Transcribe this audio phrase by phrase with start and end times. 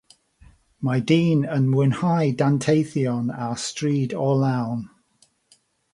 [0.87, 4.83] Mae dyn yn mwynhau danteithion ar stryd orlawn